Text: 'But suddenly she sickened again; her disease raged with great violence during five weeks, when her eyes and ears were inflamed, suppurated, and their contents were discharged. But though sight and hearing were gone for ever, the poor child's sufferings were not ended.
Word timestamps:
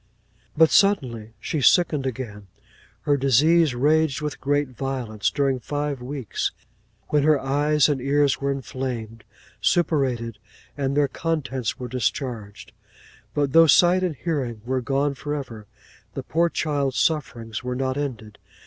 'But 0.57 0.71
suddenly 0.71 1.33
she 1.39 1.61
sickened 1.61 2.07
again; 2.07 2.47
her 3.01 3.17
disease 3.17 3.75
raged 3.75 4.19
with 4.19 4.41
great 4.41 4.69
violence 4.69 5.29
during 5.29 5.59
five 5.59 6.01
weeks, 6.01 6.51
when 7.09 7.21
her 7.21 7.39
eyes 7.39 7.87
and 7.87 8.01
ears 8.01 8.41
were 8.41 8.51
inflamed, 8.51 9.23
suppurated, 9.61 10.39
and 10.75 10.97
their 10.97 11.07
contents 11.07 11.77
were 11.77 11.87
discharged. 11.87 12.71
But 13.35 13.53
though 13.53 13.67
sight 13.67 14.01
and 14.01 14.15
hearing 14.15 14.63
were 14.65 14.81
gone 14.81 15.13
for 15.13 15.35
ever, 15.35 15.67
the 16.15 16.23
poor 16.23 16.49
child's 16.49 16.97
sufferings 16.97 17.63
were 17.63 17.75
not 17.75 17.95
ended. 17.95 18.39